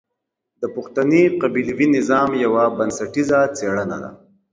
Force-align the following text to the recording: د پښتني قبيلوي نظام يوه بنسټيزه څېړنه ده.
د 0.61 0.63
پښتني 0.75 1.21
قبيلوي 1.41 1.87
نظام 1.97 2.29
يوه 2.45 2.63
بنسټيزه 2.77 3.39
څېړنه 3.57 3.97
ده. 4.03 4.11